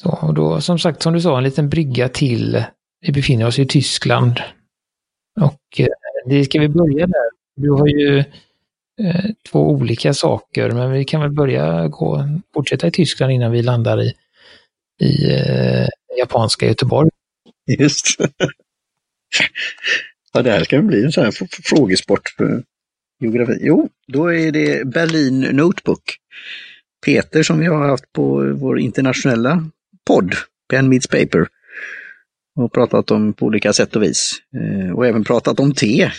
[0.01, 2.63] Så, och då, som sagt, som du sa, en liten brygga till.
[3.01, 4.39] Vi befinner oss i Tyskland.
[5.41, 5.87] Och eh,
[6.25, 7.29] det ska vi börja där.
[7.55, 8.19] Du har ju
[9.01, 12.23] eh, två olika saker, men vi kan väl börja gå,
[12.53, 14.13] fortsätta i Tyskland innan vi landar i,
[15.01, 15.87] i eh,
[16.19, 17.09] japanska Göteborg.
[17.67, 18.17] Just
[20.33, 21.31] Ja, det här ska bli en sån här
[21.63, 22.63] frågesport för
[23.19, 23.57] geografi.
[23.61, 26.17] Jo, då är det Berlin Notebook.
[27.05, 29.65] Peter som vi har haft på vår internationella
[30.07, 30.35] podd,
[30.69, 31.47] Pen Meets Paper.
[32.55, 34.41] Och pratat om på olika sätt och vis.
[34.55, 36.11] Eh, och även pratat om te.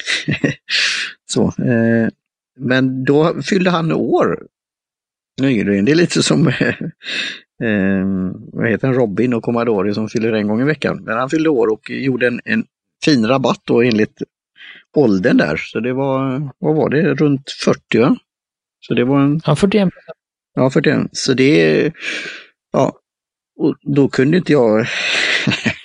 [1.31, 2.09] så, eh,
[2.59, 4.47] men då fyllde han år
[5.41, 5.85] nyligen.
[5.85, 6.75] Det är lite som eh,
[7.63, 8.07] eh,
[8.53, 11.03] vad heter han, Robin och Commodore som fyller en gång i veckan.
[11.05, 12.65] Men han fyllde år och gjorde en, en
[13.05, 14.23] fin rabatt då enligt
[14.97, 15.57] åldern där.
[15.57, 18.17] Så det var, vad var det, runt 40 va?
[18.81, 19.41] Så det var en...
[19.47, 19.89] Ja, 41
[20.55, 21.09] Ja, 41.
[21.13, 21.93] Så det,
[22.73, 22.99] ja,
[23.59, 24.87] och då kunde inte jag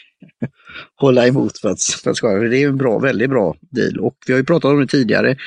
[0.96, 2.50] hålla emot för att, för att skoja.
[2.50, 4.00] Det är en bra, väldigt bra deal.
[4.00, 5.38] Och vi har ju pratat om det tidigare.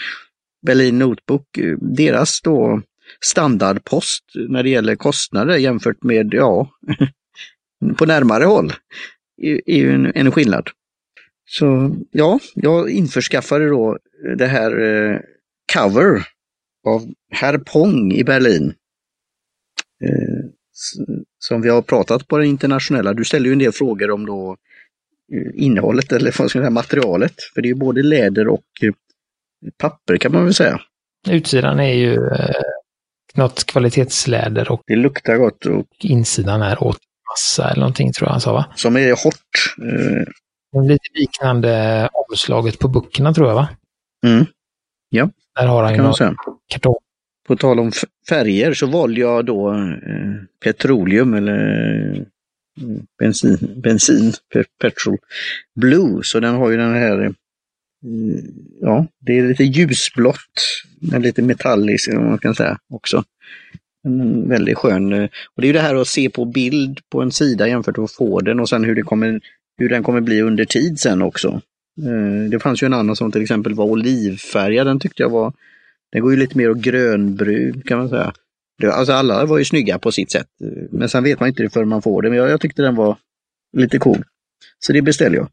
[0.66, 2.82] Berlin Notebook, deras då
[3.20, 6.70] standardpost när det gäller kostnader jämfört med, ja,
[7.96, 8.72] på närmare håll,
[9.66, 10.70] är ju en, en skillnad.
[11.44, 13.98] Så ja, jag införskaffade då
[14.36, 15.20] det här eh,
[15.74, 16.22] cover
[16.86, 18.74] av Herr Pong i Berlin.
[20.04, 20.50] Eh,
[21.38, 23.14] som vi har pratat på det internationella.
[23.14, 24.56] Du ställer ju en del frågor om då
[25.32, 27.34] eh, innehållet eller vad ska jag säga, materialet.
[27.54, 28.92] För det är både läder och eh,
[29.78, 30.80] papper kan man väl säga.
[31.28, 32.54] Utsidan är ju eh,
[33.34, 35.66] något kvalitetsläder och det luktar gott.
[35.66, 38.64] Och insidan är återmassa eller någonting tror jag han sa va?
[38.74, 39.74] Som är hårt.
[39.82, 40.26] Eh...
[40.82, 43.68] Lite liknande omslaget på böckerna tror jag va?
[44.26, 44.46] Mm.
[45.08, 46.36] Ja, Där har han ju någon
[46.68, 46.96] kartong
[47.50, 47.92] på tal om
[48.28, 52.22] färger så valde jag då eh, petroleum eller eh,
[53.18, 54.32] bensin, bensin
[54.80, 55.18] petrol
[55.80, 56.20] blue.
[56.22, 57.34] Så den har ju den här,
[58.04, 63.24] Mm, ja, det är lite ljusblått, men lite metalliskt om man kan säga också.
[64.04, 67.22] En väldigt skön, eh, och det är ju det här att se på bild på
[67.22, 69.40] en sida jämfört med att få den och sen hur, det kommer,
[69.78, 71.60] hur den kommer bli under tid sen också.
[72.02, 75.52] Eh, det fanns ju en annan som till exempel var olivfärgad, den tyckte jag var
[76.12, 78.32] den går ju lite mer åt grönbrun kan man säga.
[78.84, 80.48] Alltså alla var ju snygga på sitt sätt.
[80.64, 82.28] Eh, men sen vet man inte det förrän man får det.
[82.28, 83.16] Men jag, jag tyckte den var
[83.76, 84.24] lite cool.
[84.78, 85.48] Så det beställde jag.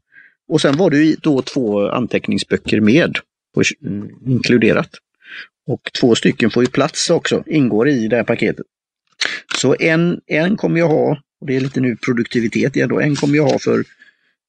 [0.48, 3.18] Och sen var det ju då två anteckningsböcker med,
[3.56, 4.90] och, mm, inkluderat.
[5.66, 8.66] Och två stycken får ju plats också, ingår i det här paketet.
[9.56, 13.16] Så en, en kommer jag ha, och det är lite nu produktivitet igen då, en
[13.16, 13.84] kommer jag ha för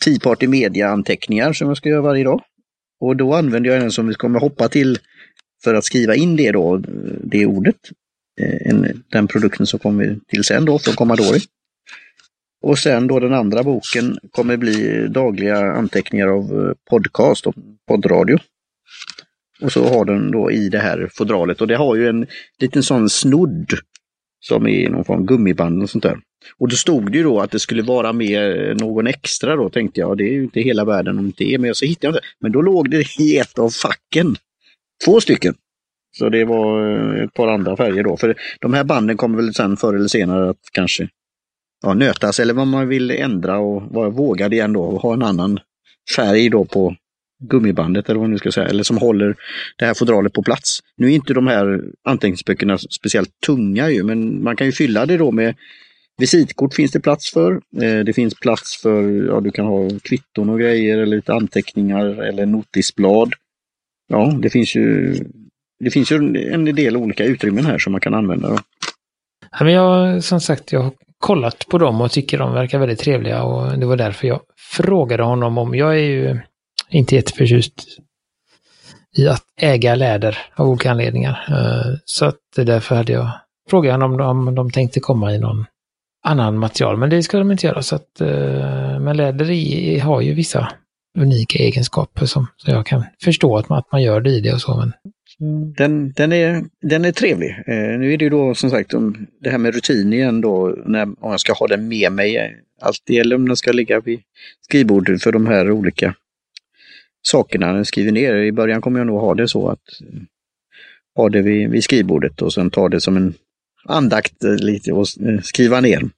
[0.05, 2.41] Tea Party Media-anteckningar som jag ska göra varje dag.
[2.99, 4.99] Och då använder jag en som vi kommer hoppa till
[5.63, 6.77] för att skriva in det då,
[7.23, 7.75] det ordet,
[8.41, 11.39] eh, en, den produkten som kommer till sen då från Commodore.
[12.62, 17.56] Och sen då den andra boken kommer bli dagliga anteckningar av eh, podcast och
[17.88, 18.38] poddradio.
[19.62, 22.28] Och så har den då i det här fodralet och det har ju en
[22.60, 23.74] liten sån snodd
[24.39, 26.19] som är någon form av gummiband och sånt där.
[26.58, 29.69] Och då stod det ju då att det skulle vara med eh, någon extra då
[29.69, 30.17] tänkte jag.
[30.17, 31.78] Det är ju inte hela världen om det är, med.
[31.78, 32.28] så hittade jag inte.
[32.39, 34.36] Men då låg det i ett av facken.
[35.06, 35.56] Två stycken.
[36.17, 38.17] Så det var eh, ett par andra färger då.
[38.17, 41.10] För de här banden kommer väl sen förr eller senare att kanske
[41.84, 45.24] ja, nötas eller vad man vill ändra och vara vågad igen då och ha en
[45.24, 45.60] annan
[46.15, 46.96] färg då på
[47.44, 49.36] gummibandet eller vad man nu ska säga, eller som håller
[49.78, 50.80] det här fodralet på plats.
[50.98, 55.18] Nu är inte de här anteckningsböckerna speciellt tunga ju, men man kan ju fylla det
[55.18, 55.56] då med
[56.18, 57.54] visitkort finns det plats för.
[57.82, 62.06] Eh, det finns plats för, ja du kan ha kvitton och grejer eller lite anteckningar
[62.06, 63.34] eller notisblad
[64.10, 65.15] ja, det finns ju,
[65.80, 66.15] det finns ju
[66.54, 68.63] en del olika utrymmen här som man kan använda.
[69.52, 73.43] Ja, men jag, som sagt, jag kollat på dem och tycker de verkar väldigt trevliga
[73.43, 74.39] och det var därför jag
[74.71, 76.39] frågade honom om, jag är ju
[76.89, 77.86] inte jätteförtjust
[79.17, 81.45] i att äga läder av olika anledningar.
[81.49, 83.29] Eh, så att därför hade jag
[83.69, 85.65] frågat honom om de tänkte komma i någon
[86.23, 87.82] annan material, men det ska de inte göra.
[87.82, 90.71] Så att, eh, men läder i, har ju vissa
[91.17, 94.53] unika egenskaper som, som jag kan förstå att man, att man gör det i det
[94.53, 94.77] och så.
[94.77, 94.93] Men...
[95.78, 97.49] Den, den, är, den är trevlig.
[97.49, 100.78] Eh, nu är det ju då som sagt om det här med rutin igen då,
[100.86, 103.99] när, om jag ska ha den med mig eh, alltid eller om den ska ligga
[103.99, 104.19] vid
[104.62, 106.15] skrivbordet för de här olika
[107.21, 108.36] sakerna den skriver ner.
[108.36, 110.21] I början kommer jag nog ha det så att eh,
[111.15, 113.34] ha det vid, vid skrivbordet och sen ta det som en
[113.86, 115.08] andakt eh, lite och
[115.43, 116.10] skriva ner.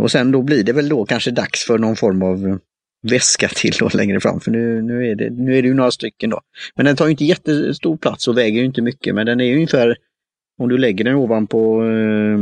[0.00, 2.58] Och sen då blir det väl då kanske dags för någon form av
[3.10, 5.90] väska till då längre fram, för nu, nu, är det, nu är det ju några
[5.90, 6.40] stycken då.
[6.74, 9.96] Men den tar inte jättestor plats och väger inte mycket, men den är ungefär,
[10.58, 12.38] om du lägger den ovanpå eh,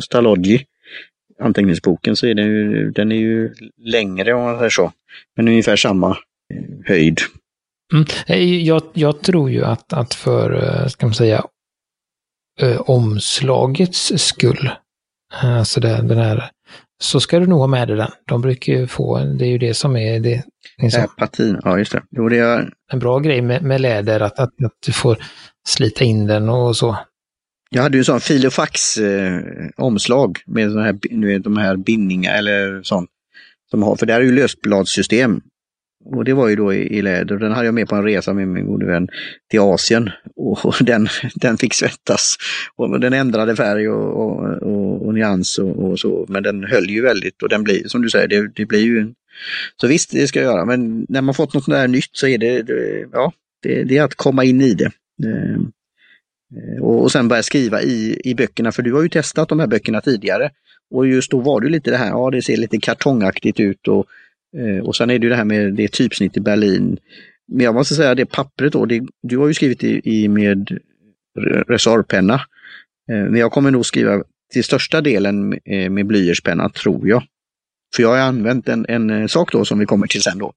[0.00, 0.66] Stalogi,
[1.40, 4.92] anteckningsboken, så är den ju, den är ju längre om man säger så.
[5.36, 6.10] Men ungefär samma
[6.54, 7.18] eh, höjd.
[7.92, 8.06] Mm.
[8.26, 11.44] Eh, jag, jag tror ju att, att för, eh, ska man säga,
[12.60, 14.70] ö, omslagets skull,
[15.42, 16.50] alltså det, den här
[17.02, 18.10] så ska du nog ha med dig den.
[18.26, 20.44] De brukar ju få, det är ju det som är det.
[20.82, 21.06] Liksom.
[21.16, 22.02] Patin, ja just det.
[22.10, 22.72] Jo, det är...
[22.92, 25.18] En bra grej med, med läder, att, att, att, du får
[25.68, 26.96] slita in den och så.
[27.70, 29.40] Jag hade ju en sån filofax eh,
[30.46, 33.10] med såna här, nu de här bindningar eller sånt.
[33.70, 35.40] Som har, för det är ju lösbladssystem.
[36.04, 37.36] Och det var ju då i, i läder.
[37.36, 39.08] Den hade jag med på en resa med min gode vän
[39.50, 40.10] till Asien.
[40.36, 42.36] Och, och den, den fick svettas.
[42.76, 46.26] Och den ändrade färg och, och, och, och nyans och, och, så.
[46.28, 48.98] Men den höll ju väldigt och den blir, som du säger, det, det blir ju
[49.00, 49.14] en...
[49.80, 50.64] Så visst, det ska jag göra.
[50.64, 53.32] Men när man fått något där nytt så är det, det ja,
[53.62, 54.90] det, det, är att komma in i det.
[55.24, 55.72] Ehm,
[56.56, 59.60] eh, och, och sen börja skriva i, i böckerna, för du har ju testat de
[59.60, 60.50] här böckerna tidigare.
[60.90, 64.06] Och just då var det lite det här, ja det ser lite kartongaktigt ut och
[64.56, 66.98] Eh, och sen är det ju det här med det typsnitt i Berlin.
[67.52, 70.80] Men jag måste säga det pappret då, det, du har ju skrivit i, i med
[71.68, 72.34] resorpenna.
[73.10, 77.22] Eh, men jag kommer nog skriva till största delen eh, med, med blyertspenna, tror jag.
[77.96, 80.52] För jag har använt en, en eh, sak då som vi kommer till sen då,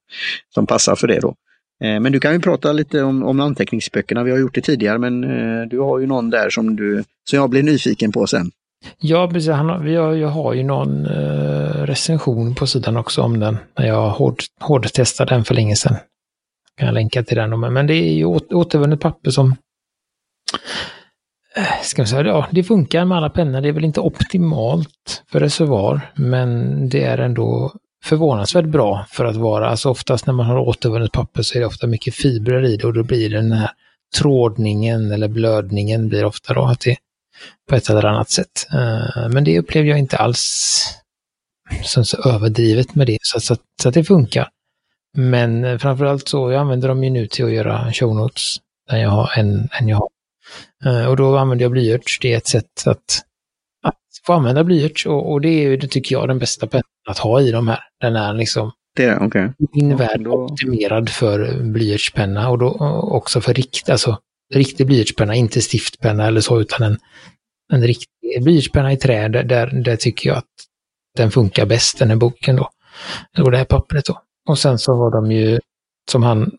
[0.54, 1.34] som passar för det då.
[1.80, 5.20] Men du kan ju prata lite om, om anteckningsböckerna, vi har gjort det tidigare, men
[5.68, 8.50] du har ju någon där som, du, som jag blir nyfiken på sen.
[8.98, 9.50] Ja, precis.
[9.50, 13.58] Han, jag, jag har ju någon eh, recension på sidan också om den.
[13.78, 15.96] När jag hård, hårdtestade den för länge sedan.
[16.76, 17.60] Kan jag länka till den.
[17.60, 19.56] Men det är ju återvunnet papper som
[21.56, 23.60] eh, ska man säga, ja, det funkar med alla pennor.
[23.60, 27.72] Det är väl inte optimalt för reservoar, men det är ändå
[28.04, 31.66] förvånansvärt bra för att vara, alltså oftast när man har återvunnet papper så är det
[31.66, 33.70] ofta mycket fibrer i det och då blir det den här
[34.18, 36.96] trådningen eller blödningen blir ofta då att det
[37.68, 38.66] på ett eller annat sätt.
[38.72, 40.84] Eh, men det upplevde jag inte alls
[41.82, 44.48] som så överdrivet med det, så, så, så att det funkar.
[45.16, 48.56] Men eh, framförallt så, jag använder dem ju nu till att göra show notes,
[48.90, 50.08] där jag har en, en jag har.
[50.84, 53.22] Eh, och då använder jag blyerts, det är ett sätt att,
[53.82, 57.18] att få använda blyerts och, och det är det tycker jag, den bästa pennan att
[57.18, 57.80] ha i de här.
[58.00, 59.48] Den är liksom det är okay.
[59.72, 62.68] min värld optimerad för blyertspenna och då
[63.12, 64.18] också för rikt, alltså
[64.54, 66.98] riktig blyertspenna, inte stiftpenna eller så, utan en,
[67.72, 70.44] en riktig blyertspenna i trä, där, där, där tycker jag att
[71.16, 72.70] den funkar bäst, den här boken då.
[73.38, 74.22] Och det här pappret då.
[74.48, 75.60] Och sen så har de ju,
[76.10, 76.50] som han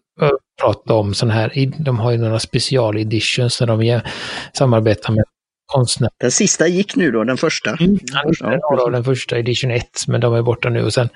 [0.62, 4.02] pratade om, sån här, de har ju några specialeditions när de
[4.54, 5.24] samarbetar med
[5.66, 6.12] konstnärer.
[6.20, 7.70] Den sista gick nu då, den första?
[7.70, 11.10] Mm, ja, ja, den första, edition 1, men de är borta nu och sen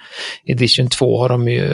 [0.45, 1.65] edition 2 har de ju,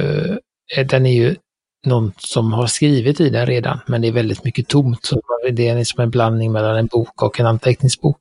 [0.78, 1.36] eh, den är ju
[1.86, 5.06] någon som har skrivit i den redan, men det är väldigt mycket tomt.
[5.06, 5.22] Så
[5.52, 8.20] det är liksom en blandning mellan en bok och en anteckningsbok.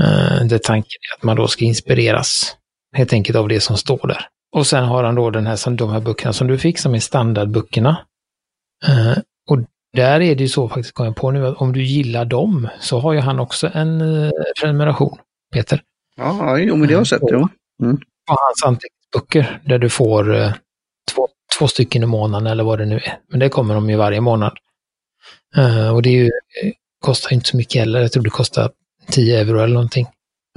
[0.00, 2.56] Uh, där tanken är att man då ska inspireras
[2.96, 4.26] helt enkelt av det som står där.
[4.56, 7.00] Och sen har han då den här, de här böckerna som du fick som är
[7.00, 7.98] standardböckerna.
[8.88, 9.18] Uh,
[9.50, 9.58] och
[9.92, 12.68] där är det ju så faktiskt, kom jag på nu, att om du gillar dem
[12.80, 15.18] så har ju han också en uh, prenumeration,
[15.52, 15.82] Peter.
[16.16, 17.48] Ja, jo, men det har jag sett, ja.
[17.82, 17.96] Mm.
[18.26, 20.52] På hans anteckningsböcker där du får
[21.12, 21.28] två
[21.58, 23.18] två stycken i månaden eller vad det nu är.
[23.30, 24.58] Men det kommer de ju varje månad.
[25.58, 26.30] Uh, och det är ju,
[27.00, 28.00] kostar inte så mycket heller.
[28.00, 28.70] Jag tror det kostar
[29.10, 30.06] 10 euro eller någonting.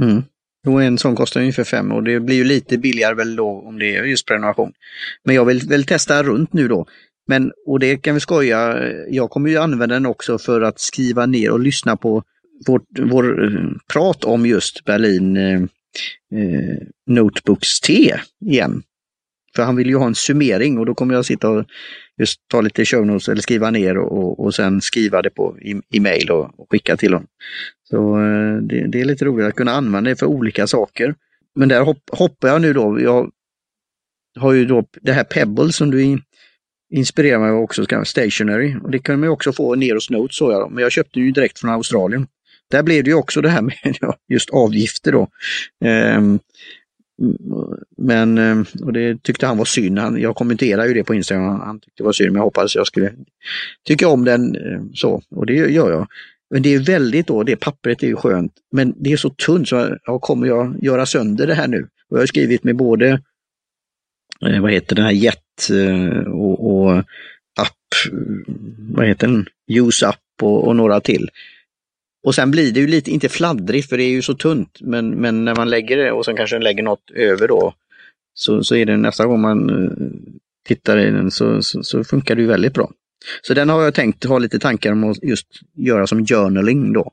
[0.02, 0.24] Mm.
[0.68, 3.80] Och en sån kostar ungefär 5 och det blir ju lite billigare väl då om
[3.80, 4.74] det är just prenumeration.
[5.24, 6.86] Men jag vill väl testa runt nu då.
[7.28, 8.78] Men, och det kan vi skoja,
[9.10, 12.24] jag kommer ju använda den också för att skriva ner och lyssna på
[12.68, 15.62] vårt, vår eh, prat om just Berlin eh,
[16.40, 18.84] eh Notebooks T igen.
[19.56, 21.66] För han vill ju ha en summering och då kommer jag sitta och
[22.18, 25.58] just ta lite show notes eller skriva ner och, och, och sen skriva det på
[25.90, 27.28] e-mail och, och, skicka till honom.
[27.90, 31.16] Så eh, det, det, är lite roligt att kunna använda det för olika saker.
[31.56, 33.02] Men där hopp, hoppar jag nu då.
[33.02, 33.32] Jag
[34.40, 36.20] har ju då det här Pebble som du
[36.94, 38.76] inspirerar mig också, stationary.
[38.84, 40.72] Och det kan man också få ner hos Notes, så jag.
[40.72, 42.28] men jag köpte ju direkt från Australien.
[42.72, 43.76] Där blev det ju också det här med
[44.30, 45.28] just avgifter då.
[45.86, 46.40] Um,
[47.98, 50.00] men, eh, och det tyckte han var synd.
[50.00, 51.60] Han, jag kommenterade ju det på Instagram.
[51.60, 53.14] Han tyckte det var synd, men jag hoppades jag skulle
[53.88, 55.22] tycka om den eh, så.
[55.30, 56.08] Och det gör jag.
[56.50, 58.54] Men det är väldigt då, det pappret är ju skönt.
[58.72, 61.88] Men det är så tunt så jag kommer jag göra sönder det här nu?
[62.10, 63.22] Och jag har skrivit med både,
[64.46, 65.38] eh, vad heter den här Jet
[66.28, 66.98] och, och
[67.60, 68.14] app,
[68.90, 71.30] vad heter den, Use Up och, och, några till.
[72.24, 75.10] Och sen blir det ju lite, inte fladdrigt för det är ju så tunt, men,
[75.10, 77.74] men när man lägger det och sen kanske lägger något över då,
[78.34, 79.70] så, så är det nästa gång man
[80.68, 82.92] tittar i den så, så, så funkar det ju väldigt bra.
[83.42, 87.12] Så den har jag tänkt ha lite tankar om att just göra som journaling då.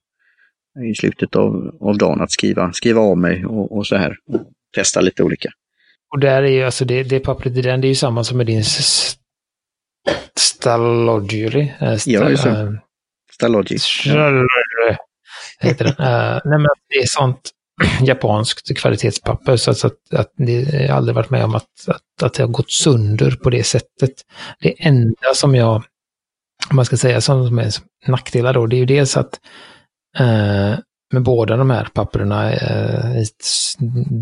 [0.91, 4.17] I slutet av, av dagen att skriva, skriva av mig och, och så här.
[4.29, 4.41] Och
[4.75, 5.49] testa lite olika.
[6.15, 8.37] Och där är ju alltså det, det pappret i den, det är ju samma som
[8.37, 8.65] med din
[10.37, 11.73] Stalogyry.
[11.81, 12.81] St ja, just det.
[14.91, 14.97] Äh,
[15.61, 15.93] Heter den.
[15.93, 17.51] Uh, nej, men det är sånt
[18.03, 22.35] japanskt kvalitetspapper så att, att, att det har aldrig varit med om att, att, att
[22.35, 24.13] det har gått sönder på det sättet.
[24.61, 25.75] Det enda som jag,
[26.71, 27.73] om man ska säga som är
[28.07, 29.41] nackdelar då, det är ju dels att
[30.21, 30.79] uh,
[31.13, 33.23] med båda de här papperna uh,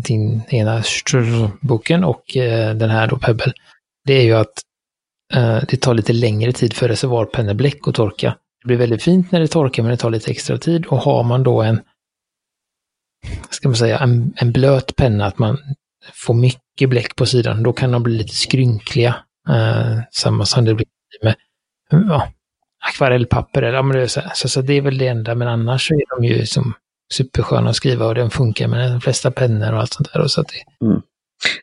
[0.03, 0.83] din ena
[1.61, 2.23] boken och
[2.75, 3.53] den här då Pebble,
[4.05, 4.53] det är ju att
[5.67, 8.35] det tar lite längre tid för reservoarpennebläck att torka.
[8.65, 11.23] Det blir väldigt fint när det torkar men det tar lite extra tid och har
[11.23, 11.79] man då en
[13.49, 15.57] ska man säga, en, en blöt penna, att man
[16.13, 19.15] får mycket bläck på sidan, då kan de bli lite skrynkliga.
[19.49, 20.87] Eh, samma som det blir
[21.23, 21.35] med
[21.89, 22.27] ja,
[22.89, 23.61] akvarellpapper.
[23.61, 25.93] Eller, ja, men det så, så, så, det är väl det enda, men annars så
[25.93, 26.73] är de ju som
[27.13, 30.21] supersköna att skriva och den funkar med de flesta pennor och allt sånt där.
[30.21, 30.85] Och så att det...
[30.85, 31.01] Mm.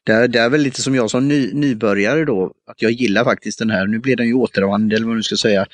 [0.04, 3.24] Det är, det är väl lite som jag som ny, nybörjare då, att jag gillar
[3.24, 3.86] faktiskt den här.
[3.86, 5.66] Nu blev den ju återanvänd, eller vad du ska säga,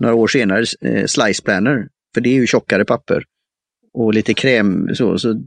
[0.00, 1.88] några år senare, eh, Slice Planner.
[2.14, 3.24] För det är ju tjockare papper
[3.94, 5.42] och lite kräm så, så,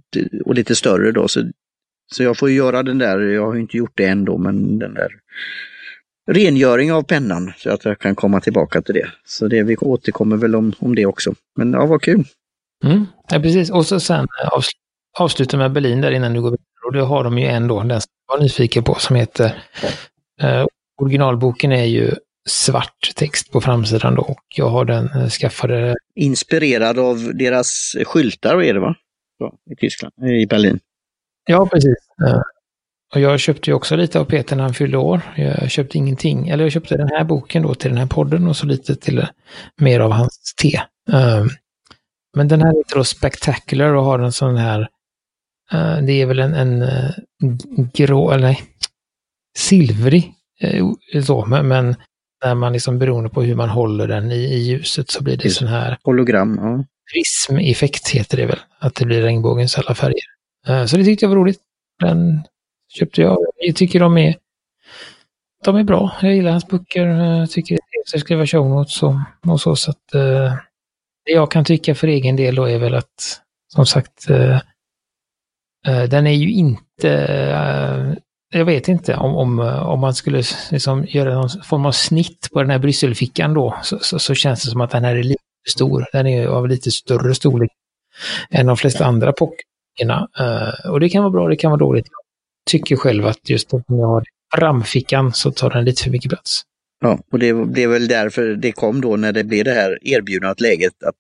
[0.46, 1.28] och lite större då.
[1.28, 1.52] Så,
[2.14, 4.94] så jag får göra den där, jag har inte gjort det än då, men den
[4.94, 5.10] där
[6.32, 9.08] rengöring av pennan så att jag kan komma tillbaka till det.
[9.26, 11.34] Så det, vi återkommer väl om, om det också.
[11.56, 12.24] Men ja, vad kul!
[12.84, 13.70] Mm, ja, precis.
[13.70, 14.50] Och så sen eh,
[15.20, 16.66] avsluta med Berlin där innan du går vidare.
[16.86, 19.64] Och då har de ju en då, den som jag var nyfiken på, som heter
[20.42, 20.66] eh,
[21.02, 22.12] Originalboken är ju
[22.50, 25.96] svart text på framsidan då och jag har den eh, skaffade.
[26.16, 28.96] Inspirerad av deras skyltar är det va?
[29.72, 30.80] I Tyskland, i Berlin.
[31.48, 31.96] Ja, precis.
[32.28, 32.42] Eh,
[33.14, 35.22] och jag köpte ju också lite av Peter när han fyllde år.
[35.36, 38.56] Jag köpte ingenting, eller jag köpte den här boken då till den här podden och
[38.56, 39.28] så lite till eh,
[39.78, 40.82] mer av hans te.
[42.38, 44.90] Men den här heter då Spectacular och har en sån här,
[46.02, 46.84] det är väl en, en
[47.94, 48.62] grå, eller nej,
[49.58, 50.34] silvrig
[51.26, 51.96] så, men
[52.44, 55.50] när man liksom beroende på hur man håller den i, i ljuset så blir det
[55.50, 56.60] sån här hologram.
[56.62, 56.84] Ja.
[57.14, 60.88] Prismeffekt heter det väl, att det blir regnbågens alla färger.
[60.88, 61.60] Så det tyckte jag var roligt.
[62.00, 62.44] Den
[63.00, 63.38] köpte jag.
[63.58, 64.36] Jag tycker de är,
[65.64, 66.16] de är bra.
[66.22, 67.06] Jag gillar hans böcker.
[67.06, 69.16] Jag tycker det är trevligt att skriva show notes och,
[69.48, 69.76] och så.
[69.76, 70.12] så att,
[71.26, 73.42] det jag kan tycka för egen del då är väl att,
[73.74, 74.28] som sagt,
[75.88, 78.14] Eh, den är ju inte eh,
[78.50, 82.50] jag vet inte om, om, eh, om man skulle liksom göra någon form av snitt
[82.54, 85.24] på den här brysselfickan då, så, så, så, känns det som att den här är
[85.24, 86.06] lite stor.
[86.12, 87.72] Den är av lite större storlek
[88.50, 90.28] än de flesta andra pocketerna.
[90.40, 92.08] Uh, och det kan vara bra, det kan vara dåligt.
[92.08, 94.24] Jag tycker själv att just om jag har
[94.56, 96.62] ramfickan så tar den lite för mycket plats.
[97.02, 100.62] Ja, och det blev väl därför det kom då när det blev det här erbjudandet
[100.62, 101.16] läget att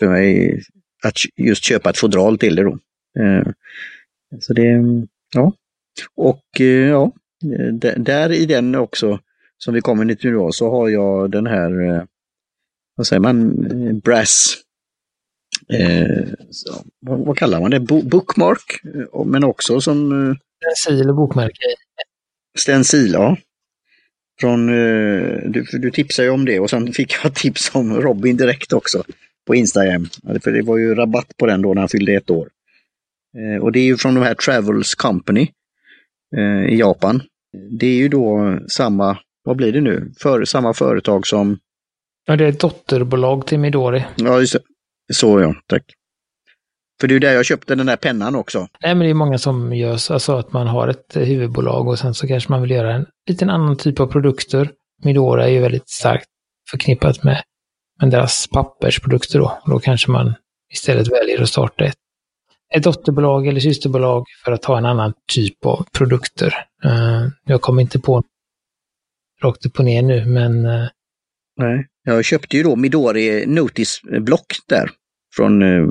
[0.00, 0.60] för mig
[1.04, 2.78] att just köpa ett fodral till det då.
[4.40, 4.82] Så det,
[5.34, 5.52] ja,
[6.14, 7.12] och eh, ja,
[7.96, 9.20] där i den också,
[9.58, 12.02] som vi kommer till nu då, så har jag den här, eh,
[12.96, 14.56] vad säger man, eh, brass,
[15.68, 18.80] eh, så, vad, kallar man det, bookmark,
[19.26, 20.36] men också som...
[20.76, 21.62] Stencil och bokmärke.
[22.58, 23.36] Stencil, ja.
[24.40, 24.66] Från,
[25.52, 29.04] du, du tipsade ju om det och sen fick jag tips om Robin direkt också
[29.46, 30.08] på Instagram.
[30.42, 32.48] För det var ju rabatt på den då när han fyllde ett år.
[33.62, 35.48] Och det är ju från de här Travels Company
[36.36, 37.22] eh, i Japan.
[37.78, 41.58] Det är ju då samma, vad blir det nu, för, samma företag som...
[42.26, 44.04] Ja, det är ett dotterbolag till Midori.
[44.16, 44.60] Ja, just det.
[45.14, 45.82] Så ja, tack.
[47.00, 48.68] För det är där jag köpte den där pennan också.
[48.82, 51.98] Nej, men det är många som gör så, alltså att man har ett huvudbolag och
[51.98, 54.70] sen så kanske man vill göra en liten annan typ av produkter.
[55.04, 56.26] Midora är ju väldigt starkt
[56.70, 57.42] förknippat med,
[58.00, 59.60] med deras pappersprodukter då.
[59.62, 60.34] Och då kanske man
[60.72, 61.98] istället väljer att starta ett
[62.74, 66.54] ett dotterbolag eller systerbolag för att ha en annan typ av produkter.
[66.84, 68.22] Uh, jag kommer inte på
[69.42, 70.66] rakt upp och ner nu, men...
[70.66, 70.88] Uh...
[71.56, 74.90] Nej, jag köpte ju då Midori Notice-block där
[75.36, 75.88] från uh,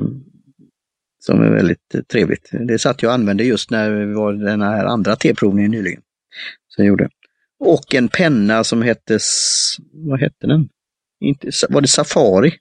[1.18, 2.50] som är väldigt trevligt.
[2.52, 6.02] Det satt jag och använde just när vi var den här andra T-provningen nyligen.
[6.68, 7.08] Så jag gjorde.
[7.58, 9.18] Och en penna som hette,
[9.92, 10.68] vad hette den?
[11.20, 12.54] Inte, var det Safari?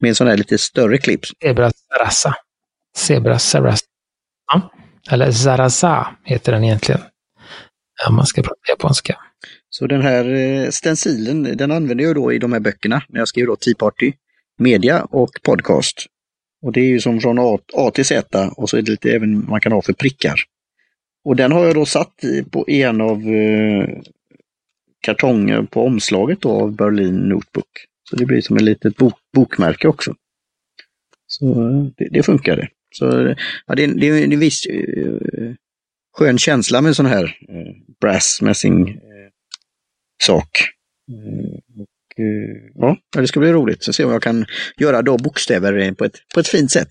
[0.00, 1.20] Med en sån här lite större klipp.
[1.42, 1.70] Zebra
[2.00, 2.34] Rassa.
[2.96, 3.84] Zebra Sarasa.
[5.10, 7.00] Eller Zaraza heter den egentligen.
[8.04, 9.18] Ja, man ska prata japanska.
[9.70, 13.28] Så den här eh, stencilen, den använder jag då i de här böckerna när jag
[13.28, 14.12] skriver då Tea Party,
[14.58, 16.06] media och podcast.
[16.62, 19.10] Och det är ju som från A, A till Z och så är det lite
[19.10, 20.40] även man kan ha för prickar.
[21.24, 22.14] Och den har jag då satt
[22.50, 23.88] på en av eh,
[25.00, 27.68] kartonger på omslaget då av Berlin Notebook.
[28.10, 30.14] Så det blir som ett litet bok, bokmärke också.
[31.26, 32.68] Så eh, det, det funkar det.
[32.90, 33.34] Så
[33.66, 35.54] ja, det, det är en viss uh,
[36.18, 39.28] skön känsla med sån här uh, brass mässing uh,
[40.22, 40.48] sak.
[42.74, 43.84] Och, ja, det ska bli roligt.
[43.84, 46.88] Så se om jag kan göra då bokstäver på ett, på ett fint sätt.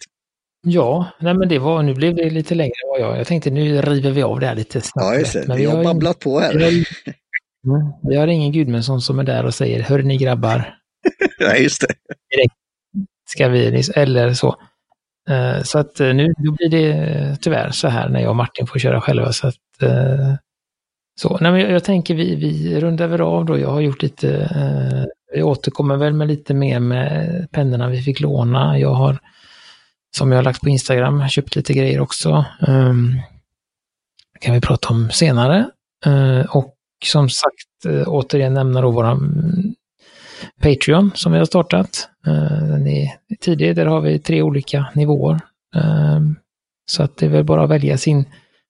[0.61, 3.49] Ja, nej men det var, nu blev det lite längre än vad jag, jag tänkte
[3.49, 5.05] nu river vi av det här lite snabbt.
[5.05, 5.47] Ja, just det.
[5.47, 6.53] Men vi har, babblat på här.
[6.53, 6.71] Vi har,
[7.67, 10.75] mm, vi har ingen Gudmundsson som är där och säger, hör ni grabbar.
[11.39, 11.93] Nej, just det.
[12.35, 12.53] Direkt
[13.29, 14.55] ska vi, eller så.
[15.29, 18.35] Eh, så att eh, nu då blir det eh, tyvärr så här när jag och
[18.35, 19.33] Martin får köra själva.
[19.33, 19.55] Så att,
[21.19, 21.37] så.
[21.41, 23.59] Nej, men jag, jag tänker vi, vi rundar väl av då.
[23.59, 24.49] Jag har gjort lite,
[25.33, 28.79] jag återkommer väl med lite mer med pennorna vi fick låna.
[28.79, 29.19] Jag har,
[30.17, 32.45] som jag har lagt på Instagram, köpt lite grejer också.
[32.67, 33.21] Um,
[34.41, 35.69] kan vi prata om senare.
[36.07, 36.73] Uh, och
[37.05, 39.56] som sagt, återigen nämna då våra mm,
[40.61, 42.09] Patreon som vi har startat.
[42.27, 45.39] Eh, den är tidig, där har vi tre olika nivåer.
[45.75, 46.19] Eh,
[46.85, 48.25] så att det är väl bara att välja sin,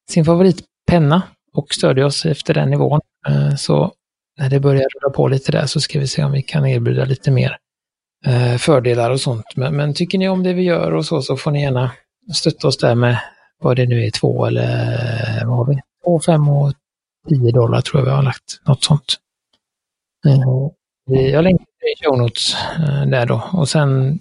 [0.10, 1.22] sin favoritpenna
[1.54, 3.02] och stödja oss efter den nivån.
[3.28, 3.92] Eh, så
[4.40, 7.06] när det börjar rulla på lite där så ska vi se om vi kan erbjuda
[7.06, 7.58] lite mer
[8.60, 9.46] fördelar och sånt.
[9.56, 11.92] Men, men tycker ni om det vi gör och så, så får ni gärna
[12.34, 13.20] stötta oss där med
[13.60, 15.80] vad det nu är, två eller vad har vi?
[16.04, 16.74] Två, fem och
[17.30, 18.62] tio dollar tror jag vi har lagt.
[18.68, 19.18] Något sånt.
[21.06, 23.44] Jag länkar i show notes eh, där då.
[23.54, 24.20] Och sen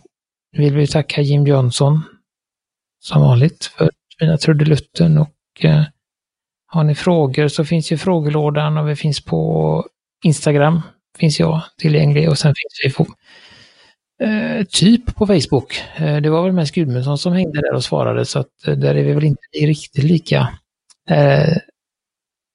[0.57, 2.03] vill vi tacka Jim Johnson
[3.01, 5.83] som vanligt för fina trudelutten och eh,
[6.67, 9.85] har ni frågor så finns ju frågelådan och vi finns på
[10.25, 10.83] Instagram,
[11.19, 13.07] finns jag tillgänglig och sen finns vi på
[14.25, 15.83] eh, typ på Facebook.
[15.97, 18.95] Eh, det var väl mest Gudmundsson som hängde där och svarade så att eh, där
[18.95, 20.59] är vi väl inte riktigt lika
[21.11, 21.57] eh,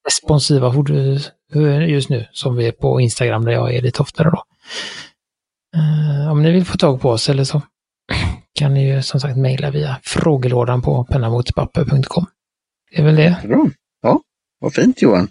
[0.06, 0.74] responsiva
[1.54, 4.44] eh, just nu som vi är på Instagram där jag är lite oftare då.
[5.76, 7.62] Uh, om ni vill få tag på oss eller så
[8.54, 12.26] kan ni ju som sagt mejla via frågelådan på pennamotpapper.com.
[12.90, 13.40] Det är väl det.
[13.44, 13.66] Bra.
[14.02, 14.20] Ja,
[14.60, 15.28] vad fint Johan.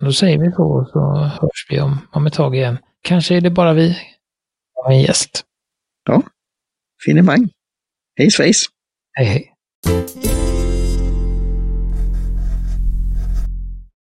[0.00, 2.78] Då säger vi så så hörs vi om, om ett tag igen.
[3.02, 3.98] Kanske är det bara vi
[4.74, 5.44] och en gäst.
[6.04, 6.22] Ja,
[7.04, 7.48] finemang.
[8.16, 8.66] Hej svejs.
[9.12, 9.52] Hej hej.